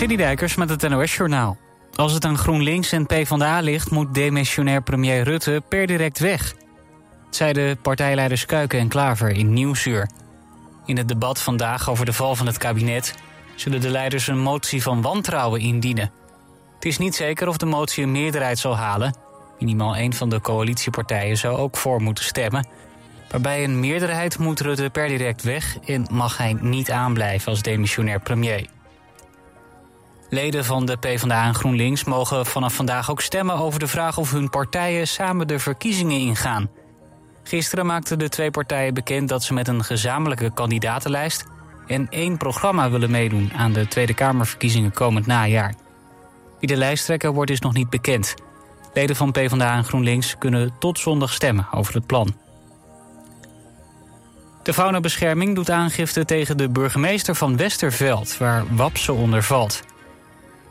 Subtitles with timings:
[0.00, 1.58] Citydijkers met het NOS-journaal.
[1.94, 3.90] Als het aan GroenLinks en PvdA ligt...
[3.90, 6.54] moet demissionair premier Rutte per direct weg.
[7.30, 10.10] Zeiden partijleiders Kuiken en Klaver in Nieuwsuur.
[10.86, 13.14] In het debat vandaag over de val van het kabinet...
[13.54, 16.10] zullen de leiders een motie van wantrouwen indienen.
[16.74, 19.16] Het is niet zeker of de motie een meerderheid zal halen.
[19.58, 22.66] Minimaal één van de coalitiepartijen zou ook voor moeten stemmen...
[23.30, 28.20] Waarbij een meerderheid moet Rutte per direct weg en mag hij niet aanblijven als demissionair
[28.20, 28.66] premier.
[30.30, 34.30] Leden van de PvdA en GroenLinks mogen vanaf vandaag ook stemmen over de vraag of
[34.30, 36.70] hun partijen samen de verkiezingen ingaan.
[37.42, 41.44] Gisteren maakten de twee partijen bekend dat ze met een gezamenlijke kandidatenlijst
[41.86, 45.74] en één programma willen meedoen aan de Tweede Kamerverkiezingen komend najaar.
[46.58, 48.34] Wie de lijsttrekker wordt is nog niet bekend.
[48.94, 52.34] Leden van PvdA en GroenLinks kunnen tot zondag stemmen over het plan.
[54.62, 59.82] De faunabescherming doet aangifte tegen de burgemeester van Westerveld, waar Wapse onder valt.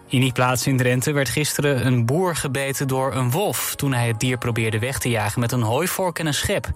[0.10, 3.76] In die plaats in Drenthe werd gisteren een boer gebeten door een wolf...
[3.76, 6.72] toen hij het dier probeerde weg te jagen met een hooivork en een schep.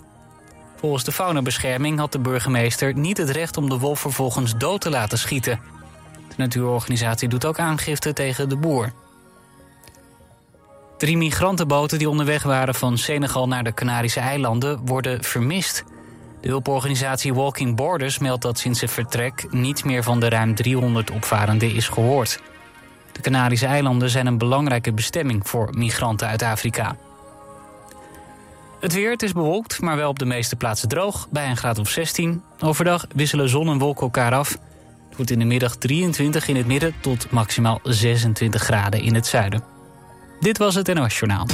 [0.75, 4.89] Volgens de faunabescherming had de burgemeester niet het recht om de wolf vervolgens dood te
[4.89, 5.59] laten schieten.
[6.27, 8.91] De natuurorganisatie doet ook aangifte tegen de boer.
[10.97, 15.83] Drie migrantenboten die onderweg waren van Senegal naar de Canarische eilanden worden vermist...
[16.41, 21.11] De hulporganisatie Walking Borders meldt dat sinds het vertrek niet meer van de ruim 300
[21.11, 22.39] opvarenden is gehoord.
[23.13, 26.95] De Canarische eilanden zijn een belangrijke bestemming voor migranten uit Afrika.
[28.79, 31.77] Het weer, het is bewolkt, maar wel op de meeste plaatsen droog, bij een graad
[31.77, 32.43] of 16.
[32.59, 34.49] Overdag wisselen zon en wolken elkaar af.
[35.07, 39.27] Het wordt in de middag 23 in het midden tot maximaal 26 graden in het
[39.27, 39.63] zuiden.
[40.39, 41.45] Dit was het NOS Journaal.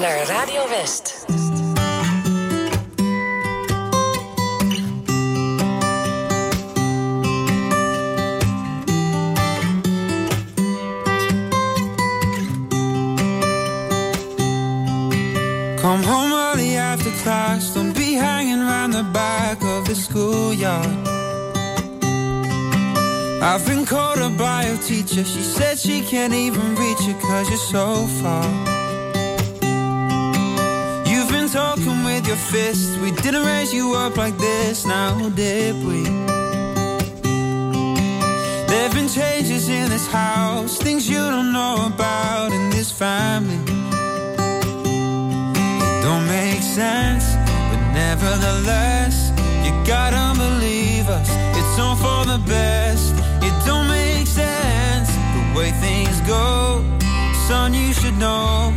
[0.00, 1.24] naar Radio West.
[15.80, 17.72] Come home early after class.
[17.74, 20.86] Don't be hanging round the back of the schoolyard.
[23.42, 25.24] I've been called up a your teacher.
[25.24, 28.79] She said she can't even reach you cause you're so far
[31.52, 32.96] talking with your fists.
[32.98, 36.04] We didn't raise you up like this, now did we?
[38.68, 43.58] There've been changes in this house, things you don't know about in this family.
[45.82, 47.34] It don't make sense,
[47.70, 49.32] but nevertheless,
[49.64, 51.28] you gotta believe us.
[51.58, 53.12] It's all for the best.
[53.42, 56.84] It don't make sense the way things go,
[57.48, 57.74] son.
[57.74, 58.72] You should know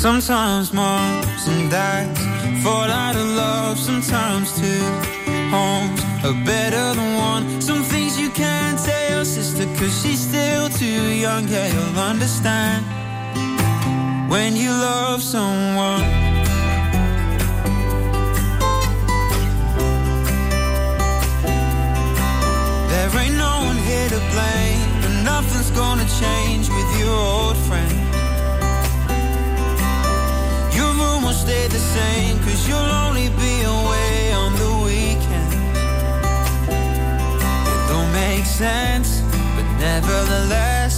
[0.00, 2.18] Sometimes moms and dads
[2.64, 3.78] fall out of love.
[3.78, 4.80] Sometimes two
[5.50, 7.60] homes are better than one.
[7.60, 11.46] Some things you can't tell your sister because she's still too young.
[11.48, 12.86] Yeah, you'll understand
[14.30, 16.00] when you love someone.
[22.88, 27.99] There ain't no one here to blame, and nothing's gonna change with your old friend.
[31.50, 35.52] stay the same, cause you'll only be away on the weekend.
[37.72, 39.10] It don't make sense,
[39.56, 40.94] but nevertheless,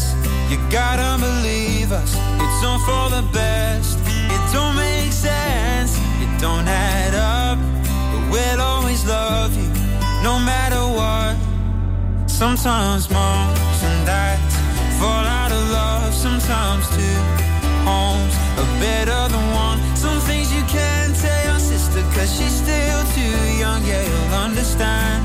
[0.50, 2.12] you gotta believe us,
[2.44, 3.98] it's all for the best.
[4.34, 5.92] It don't make sense,
[6.24, 7.58] it don't add up,
[8.12, 9.70] but we'll always love you,
[10.28, 11.34] no matter what.
[12.26, 14.54] Sometimes moms and dads
[15.00, 17.18] fall out of love, sometimes two
[17.88, 23.02] homes are better than one some things you can't tell your sister, cause she's still
[23.14, 23.84] too young.
[23.86, 25.22] Yeah, you'll understand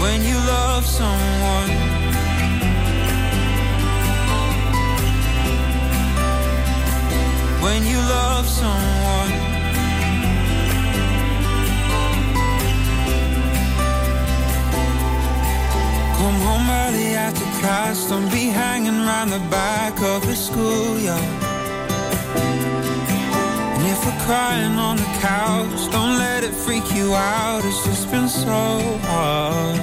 [0.00, 1.70] when you love someone.
[7.64, 9.32] When you love someone.
[16.18, 21.53] Come home early after class, don't be hanging around the back of the if we're
[24.24, 29.80] crying on the couch, don't let it freak you out, it's just been so hard.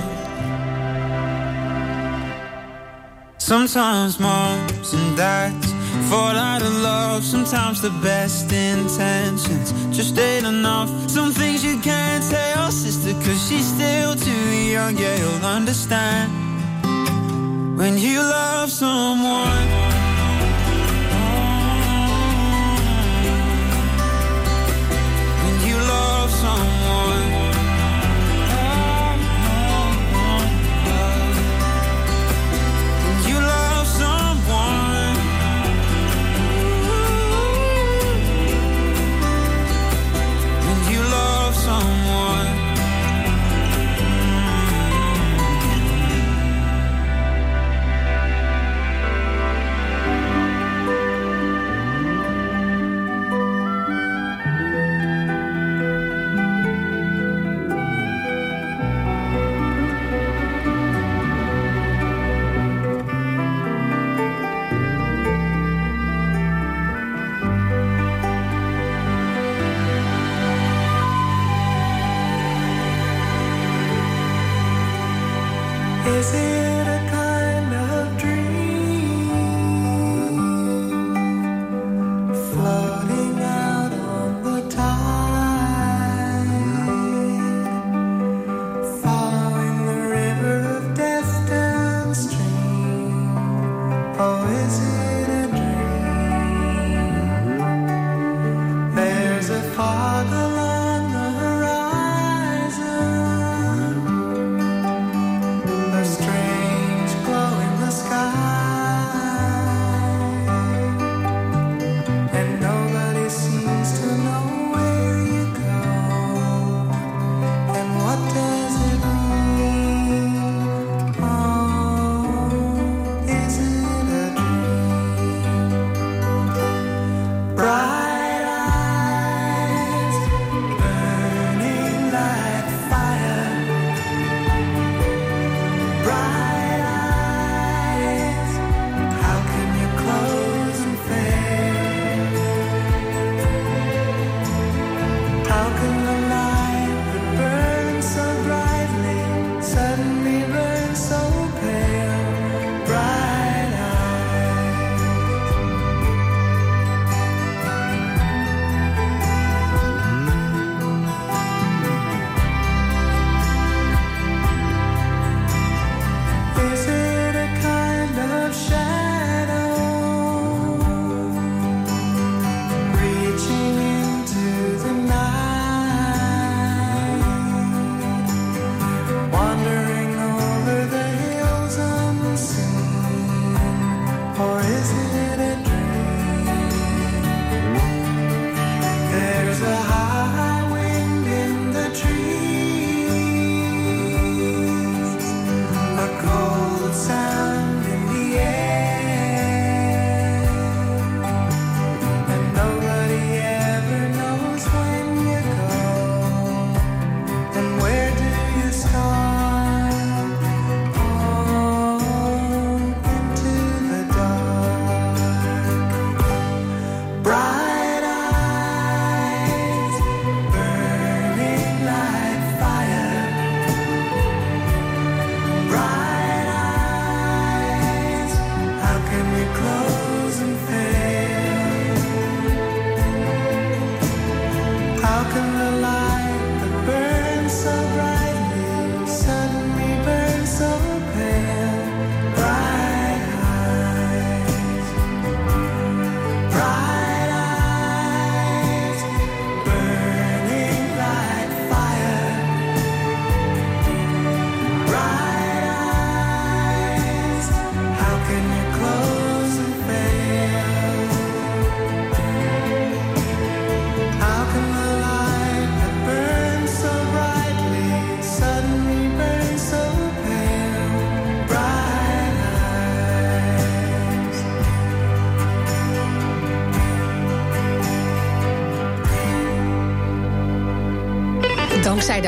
[3.37, 5.71] Sometimes moms and dads
[6.09, 7.23] fall out of love.
[7.23, 10.89] Sometimes the best intentions just ain't enough.
[11.09, 14.97] Some things you can't tell sister, cause she's still too young.
[14.97, 16.31] Yeah, you'll understand
[17.77, 19.80] when you love someone.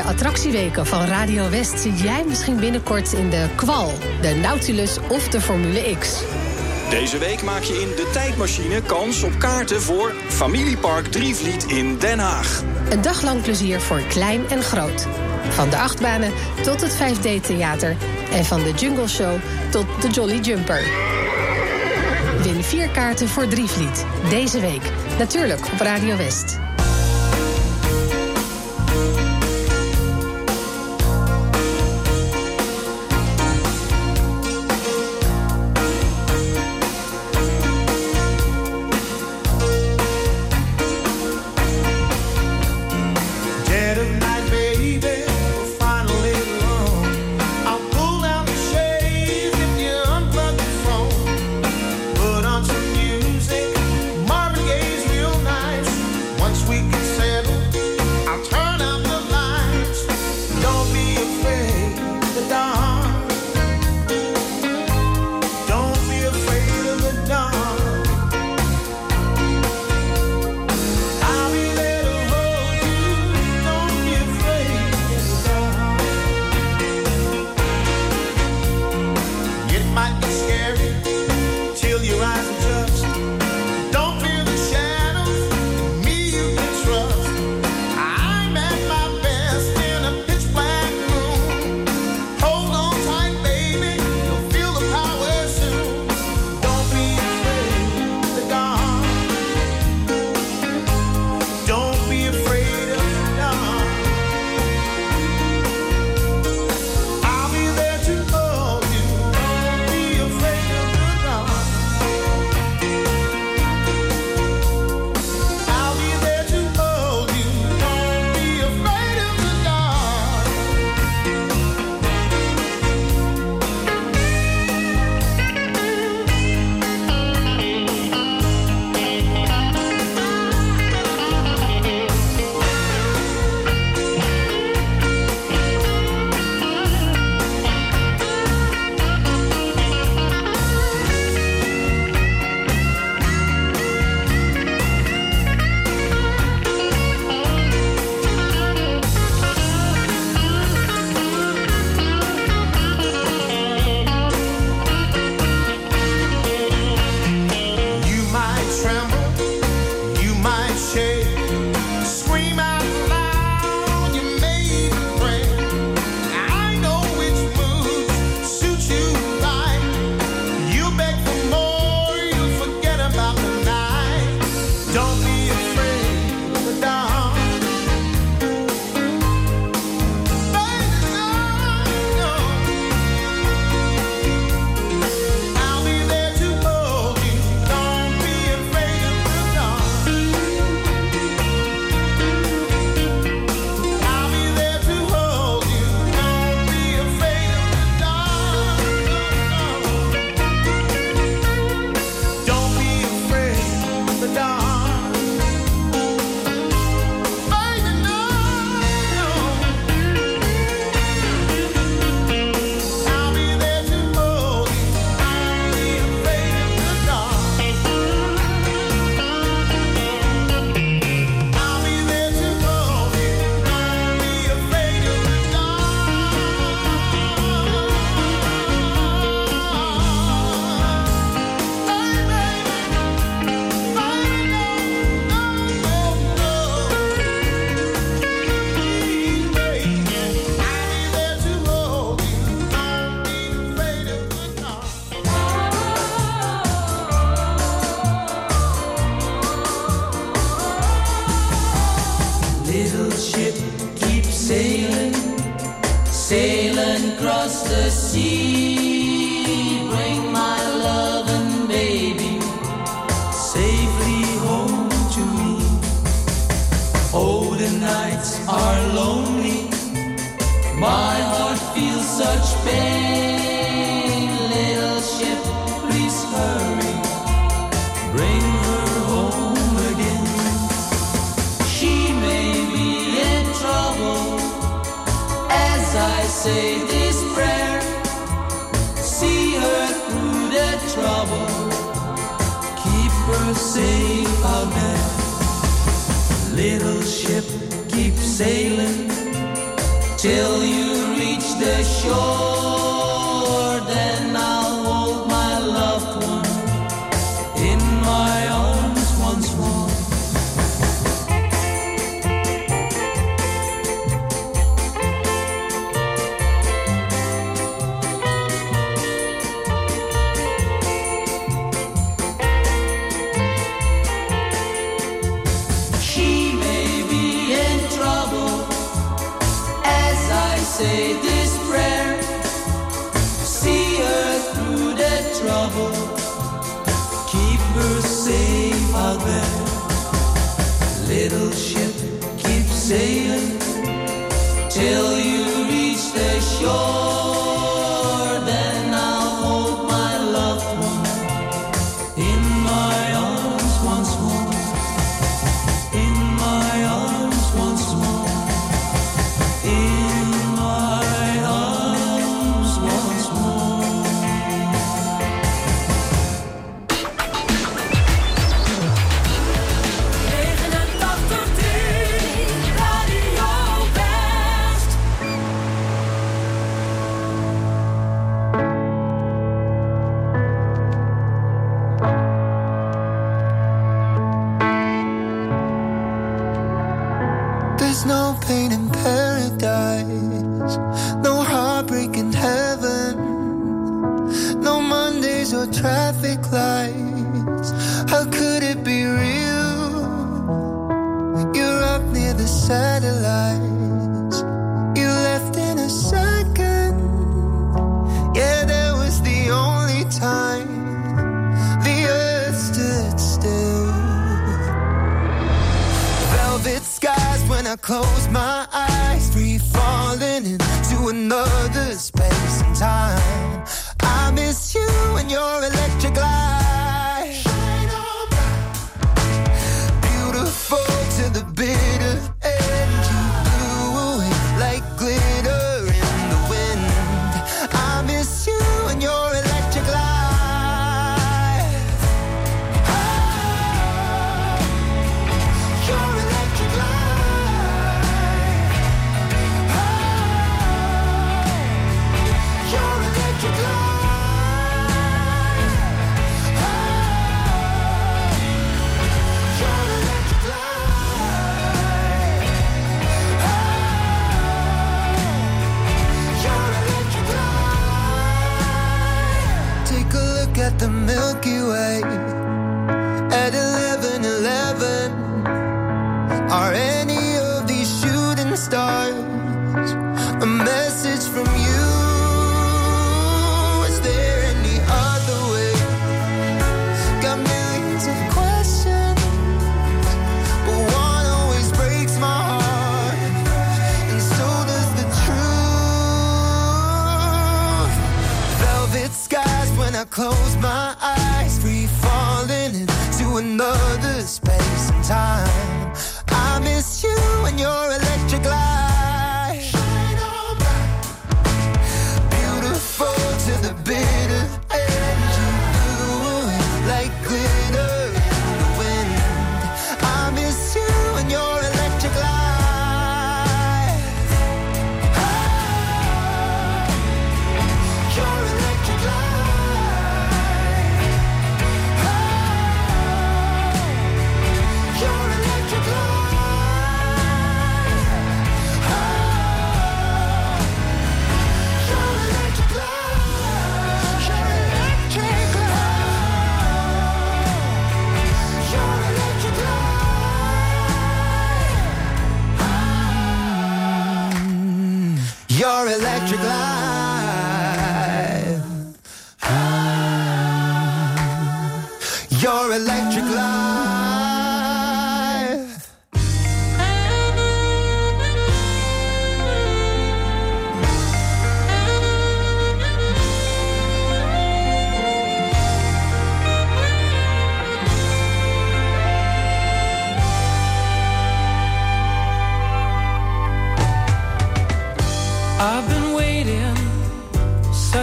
[0.06, 5.40] attractieweken van Radio West zit jij misschien binnenkort in de Kwal, de Nautilus of de
[5.40, 6.22] Formule X.
[6.90, 12.18] Deze week maak je in De Tijdmachine kans op kaarten voor Familiepark Drievliet in Den
[12.18, 12.62] Haag.
[12.90, 15.06] Een dag lang plezier voor klein en groot.
[15.48, 17.96] Van de achtbanen tot het 5D-theater
[18.32, 19.38] en van de Jungle Show
[19.70, 20.82] tot de Jolly Jumper.
[22.42, 24.04] Win vier kaarten voor Drievliet.
[24.28, 24.82] Deze week.
[25.18, 26.58] Natuurlijk op Radio West.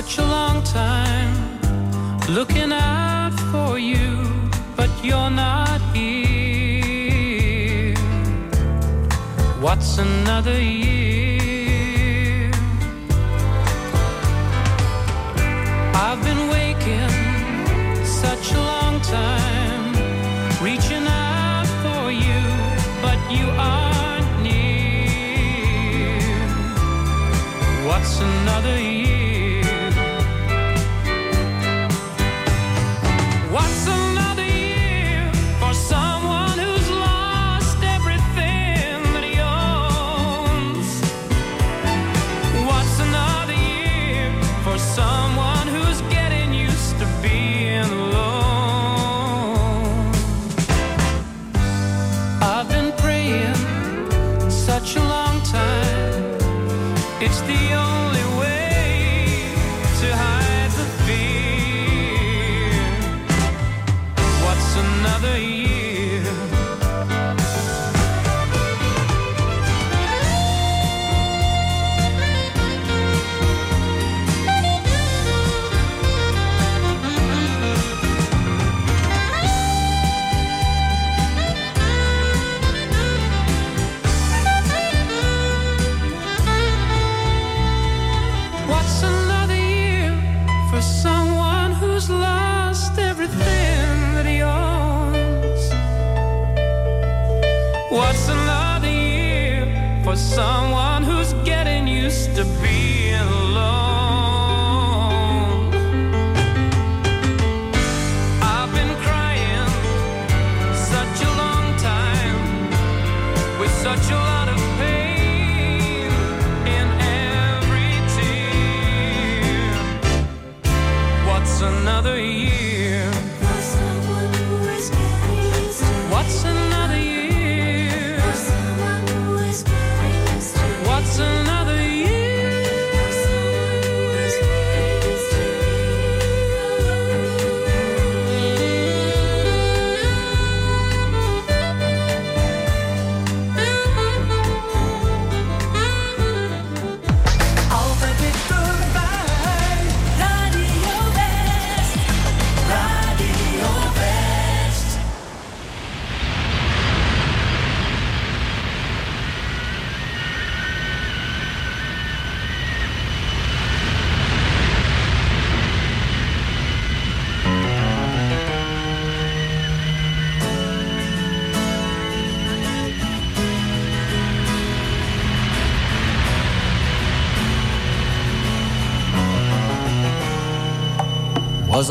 [0.01, 1.59] such a long time
[2.27, 4.25] looking out for you,
[4.75, 7.93] but you're not here.
[9.59, 12.49] What's another year?
[15.93, 17.11] I've been waking
[18.03, 19.93] such a long time,
[20.63, 22.41] reaching out for you,
[23.05, 26.17] but you aren't near.
[27.85, 29.00] What's another year?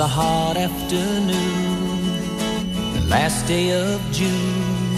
[0.01, 2.01] A hot afternoon,
[2.94, 4.96] the last day of June,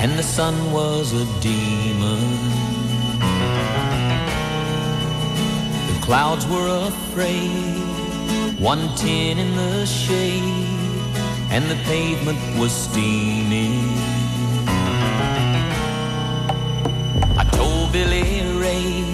[0.00, 2.18] and the sun was a demon.
[5.86, 10.66] The clouds were afraid, one tin in the shade,
[11.50, 13.86] and the pavement was steaming.
[17.38, 19.04] I told Billy Ray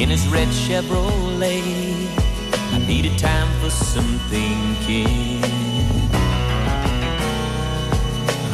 [0.00, 2.06] in his red Chevrolet.
[2.72, 5.42] I needed time for some thinking.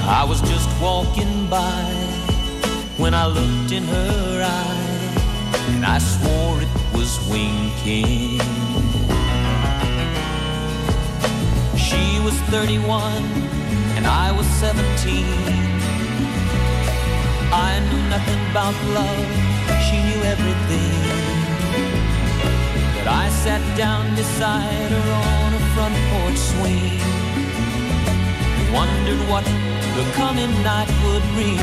[0.09, 1.85] I was just walking by
[2.97, 5.07] when I looked in her eye,
[5.71, 8.41] and I swore it was winking.
[11.87, 13.23] She was 31,
[13.97, 15.25] and I was 17.
[17.69, 19.27] I knew nothing about love,
[19.87, 20.96] she knew everything.
[23.07, 26.99] But I sat down beside her on a front porch swing
[28.59, 29.45] and wondered what
[29.95, 31.57] the coming night would bring.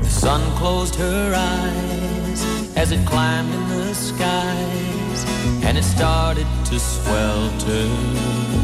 [0.00, 5.24] The sun closed her eyes as it climbed in the skies
[5.62, 8.63] and it started to swelter.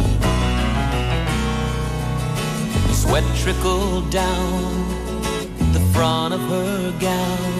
[3.00, 4.84] Sweat trickled down
[5.72, 7.52] the front of her gown,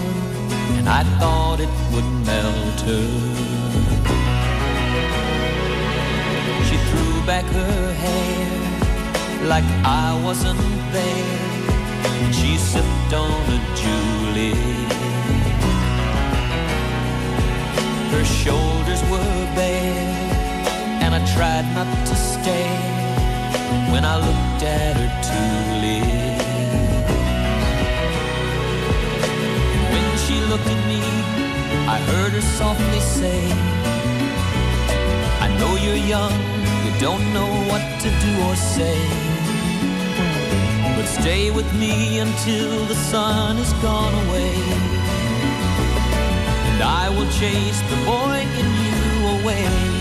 [0.76, 3.08] and I thought it would melt her.
[6.66, 10.60] She threw back her hair like I wasn't
[10.92, 11.38] there,
[12.04, 14.92] and she sipped on a julep.
[18.12, 20.04] Her shoulders were bare,
[21.02, 22.99] and I tried not to stare
[23.92, 26.40] when I looked at her tulip.
[29.92, 31.02] When she looked at me,
[31.94, 33.40] I heard her softly say,
[35.46, 36.34] I know you're young,
[36.84, 38.98] you don't know what to do or say.
[40.96, 44.54] but stay with me until the sun is gone away.
[46.70, 49.99] And I will chase the boy in you away.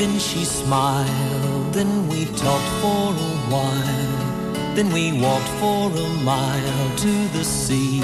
[0.00, 4.74] Then she smiled, then we talked for a while.
[4.74, 8.00] Then we walked for a mile to the sea.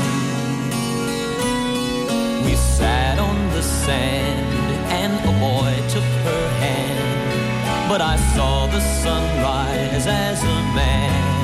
[2.44, 4.46] We sat on the sand,
[5.02, 7.88] and a boy took her hand.
[7.88, 11.35] But I saw the sunrise as a man.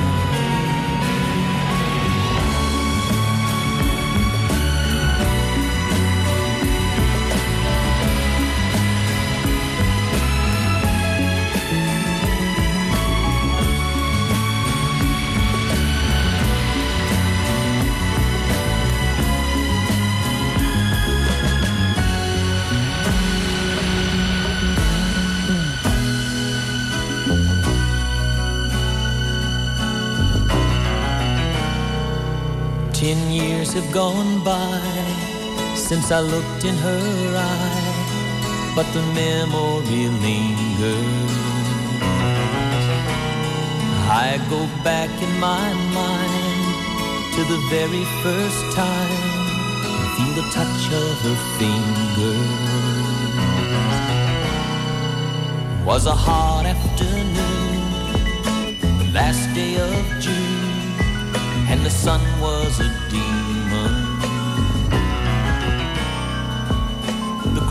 [33.74, 34.80] Have gone by
[35.74, 41.32] since I looked in her eye, but the memory lingers.
[44.26, 46.74] I go back in my mind
[47.34, 49.22] to the very first time,
[49.86, 52.52] and feel the touch of her fingers.
[55.86, 57.80] Was a hot afternoon,
[58.98, 60.62] the last day of June
[61.72, 63.41] and the sun was a demon.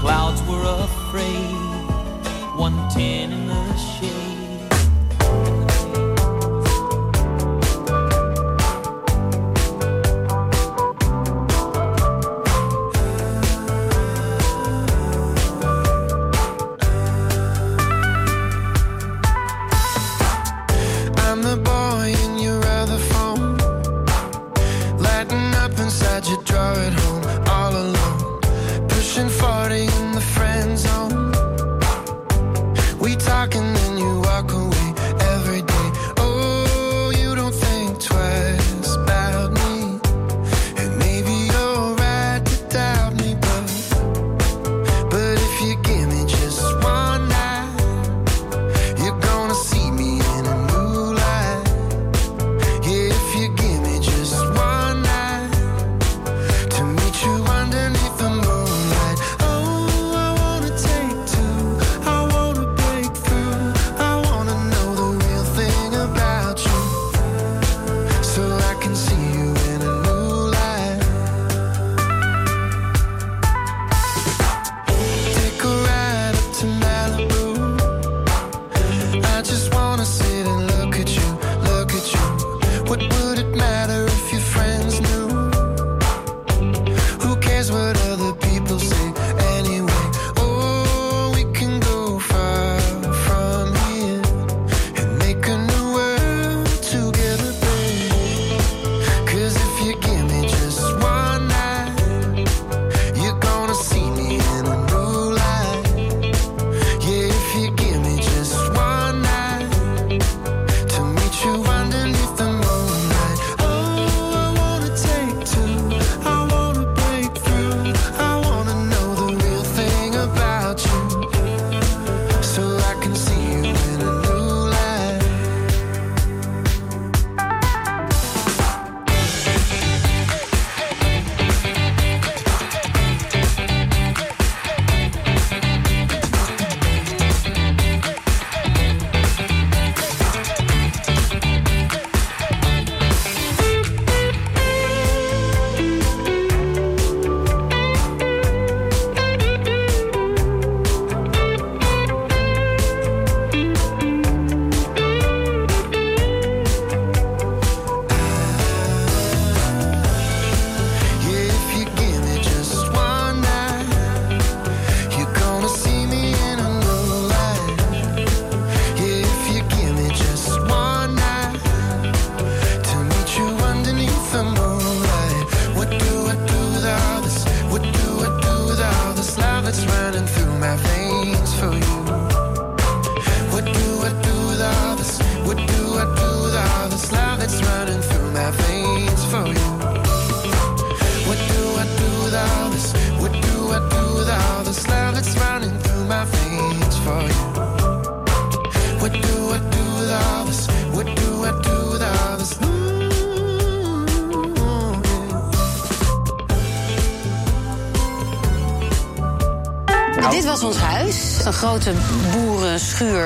[0.02, 1.54] Clouds were afraid,
[2.58, 4.32] 110 in the shade.
[21.18, 23.58] I'm the boy in your other phone.
[24.98, 28.31] Lighting up inside your drawer home, all alone.
[29.02, 31.32] Pushing 40 in the friend zone.
[33.00, 33.56] We talk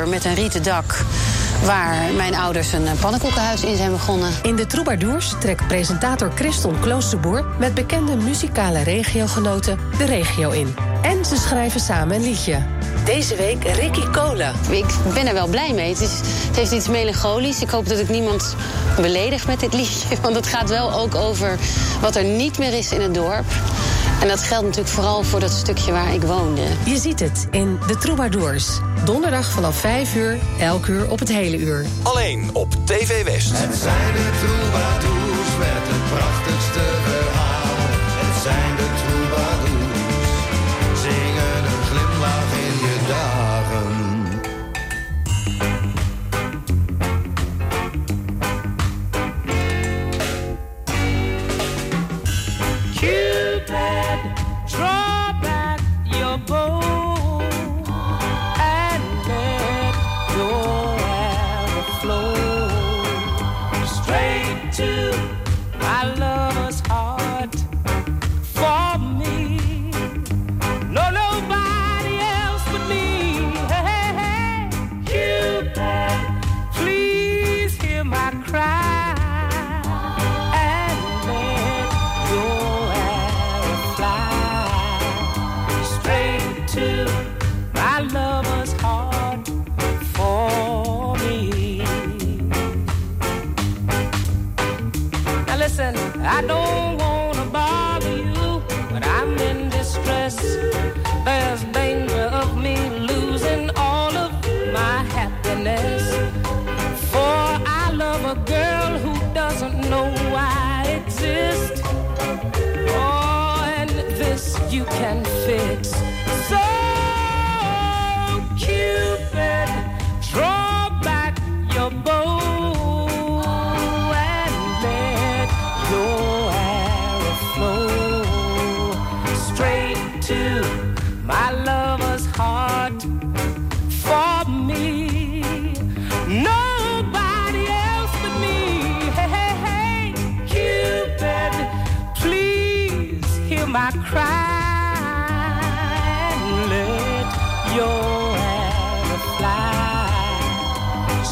[0.08, 1.06] met een rieten dak...
[1.64, 4.32] waar mijn ouders een eh, pannenkoekenhuis in zijn begonnen.
[4.42, 7.46] In de Troubadours trekt presentator Christel Kloosterboer...
[7.60, 10.76] met bekende muzikale regiogenoten de regio in.
[11.02, 12.58] En ze schrijven samen een liedje.
[13.06, 14.52] Deze week Ricky Cola.
[14.70, 15.90] Ik ben er wel blij mee.
[15.90, 17.62] Het, is, het heeft iets melancholisch.
[17.62, 18.56] Ik hoop dat ik niemand
[18.96, 20.16] beledig met dit liedje.
[20.22, 21.58] Want het gaat wel ook over
[22.02, 23.46] wat er niet meer is in het dorp.
[24.22, 26.62] En dat geldt natuurlijk vooral voor dat stukje waar ik woonde.
[26.86, 28.80] Je ziet het in de Troubadours.
[29.06, 31.86] Donderdag vanaf 5 uur, elk uur op het hele uur.
[32.04, 33.52] Alleen op TV West.
[33.54, 37.15] Het zijn de troubadours met het prachtigste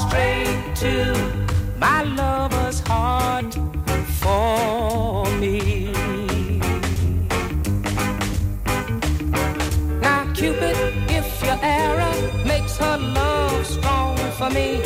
[0.04, 0.96] straight to
[1.78, 3.54] my lover's heart
[4.22, 5.92] for me.
[10.02, 10.78] Now, Cupid,
[11.20, 14.82] if your arrow makes her love strong for me,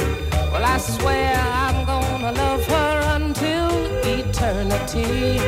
[0.51, 3.71] well, I swear I'm gonna love her until
[4.05, 5.39] eternity.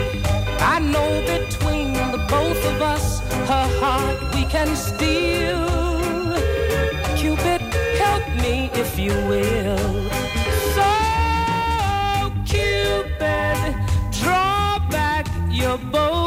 [0.74, 3.20] I know between the both of us,
[3.52, 5.66] her heart we can steal.
[7.16, 7.62] Cupid,
[8.42, 10.10] me if you will.
[10.76, 10.90] So,
[12.46, 13.76] Cupid,
[14.12, 16.19] draw back your bow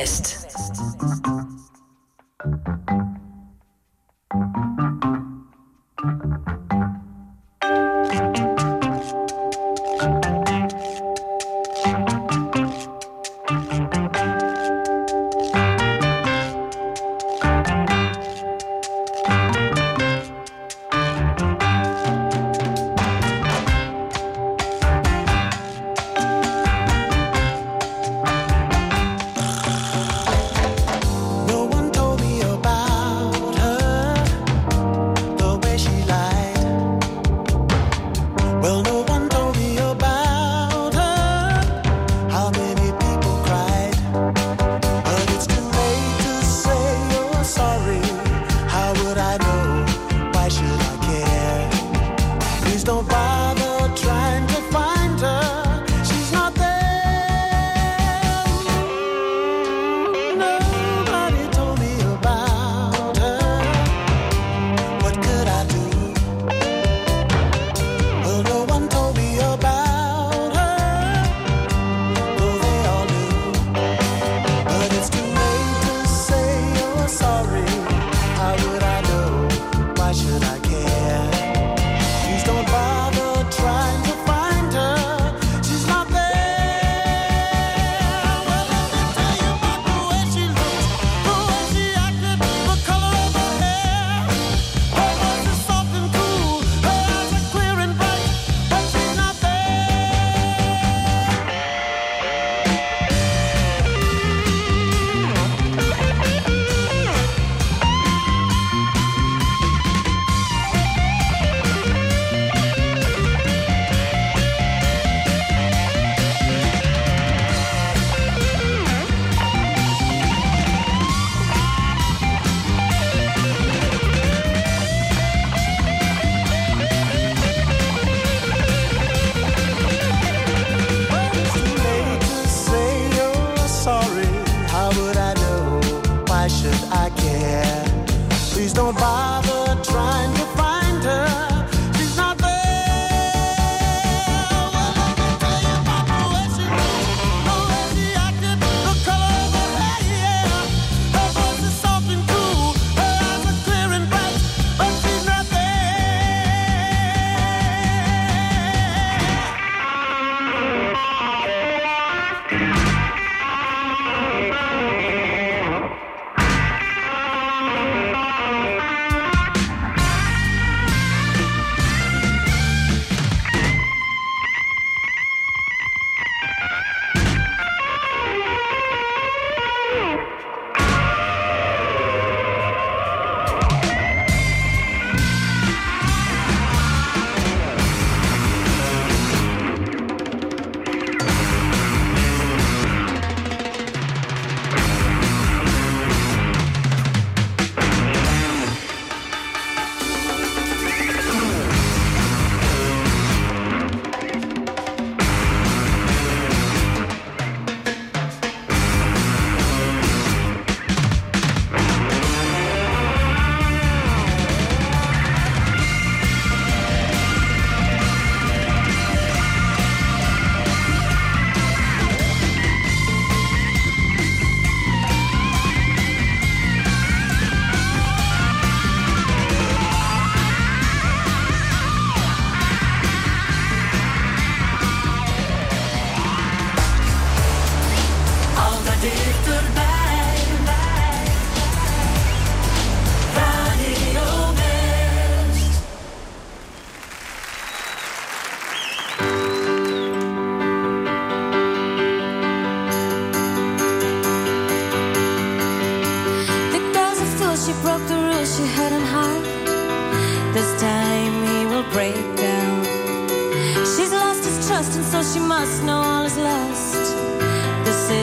[0.00, 0.39] West.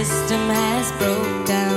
[0.08, 1.77] system has broke down.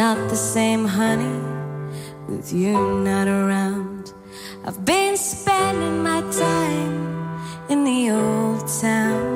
[0.00, 1.40] not the same, honey,
[2.26, 2.72] with you
[3.04, 4.14] not around.
[4.64, 6.98] I've been spending my time
[7.68, 9.28] in the old town.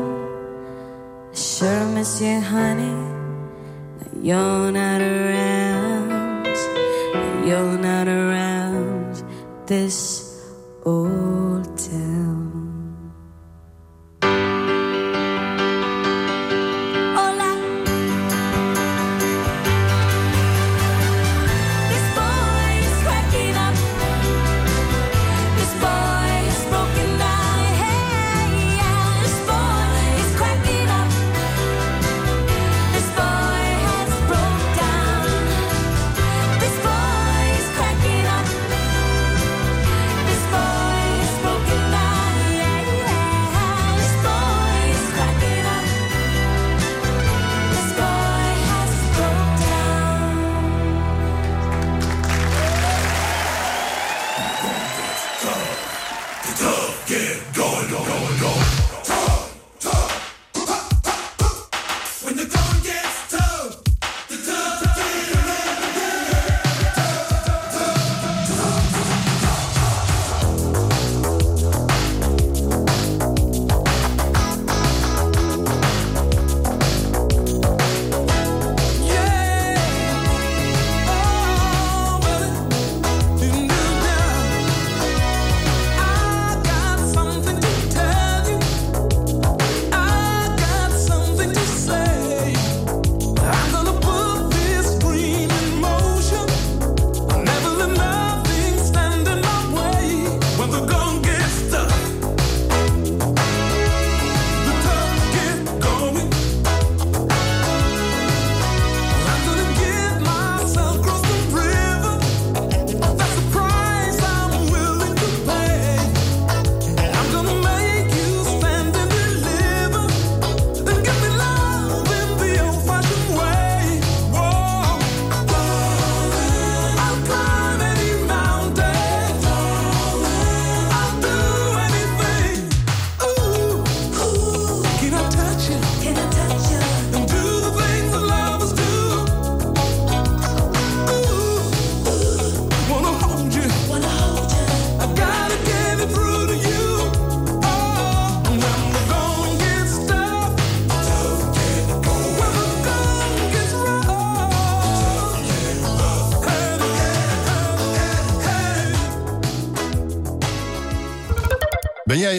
[1.33, 2.97] I sure miss you, honey,
[3.99, 6.57] but you're not around.
[7.47, 9.23] You're not around
[9.67, 10.24] this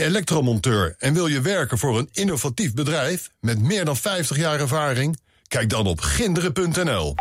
[0.06, 5.20] elektromonteur en wil je werken voor een innovatief bedrijf met meer dan 50 jaar ervaring?
[5.48, 7.16] Kijk dan op ginderen.nl.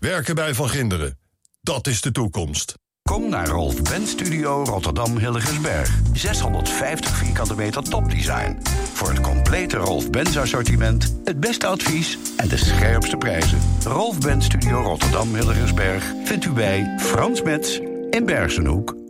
[0.00, 1.18] Werken bij Van Ginderen,
[1.60, 2.74] dat is de toekomst.
[3.02, 5.98] Kom naar Rolf Benz Studio Rotterdam Hilligensberg.
[6.12, 8.58] 650 vierkante meter topdesign.
[8.92, 13.58] Voor het complete Rolf Benz assortiment, het beste advies en de scherpste prijzen.
[13.84, 17.80] Rolf Benz Studio Rotterdam Hilligensberg vindt u bij Frans Mets
[18.10, 19.05] in Bergenhoek.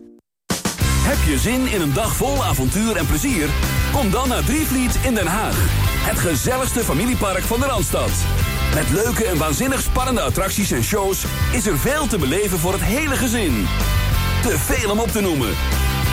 [1.06, 3.48] Heb je zin in een dag vol avontuur en plezier?
[3.92, 5.56] Kom dan naar Drievliet in Den Haag.
[6.10, 8.10] Het gezelligste familiepark van de Randstad.
[8.74, 11.24] Met leuke en waanzinnig spannende attracties en shows...
[11.52, 13.66] is er veel te beleven voor het hele gezin.
[14.42, 15.54] Te veel om op te noemen.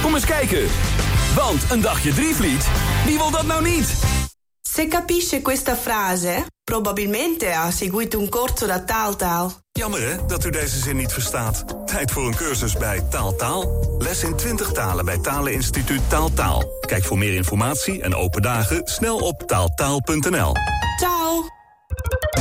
[0.01, 0.67] Kom eens kijken.
[1.35, 2.67] Want een dagje Drievliet,
[3.05, 3.93] wie wil dat nou niet?
[4.61, 9.62] Se capisce questa frase, probabilmente ha seguito un corso Taaltaal.
[9.79, 11.87] Jammer hè, dat u deze zin niet verstaat.
[11.87, 13.95] Tijd voor een cursus bij Taaltaal.
[13.99, 16.63] Les in 20 talen bij Taleninstituut Taaltaal.
[16.79, 20.51] Kijk voor meer informatie en open dagen snel op taaltaal.nl.
[20.99, 21.43] Ciao!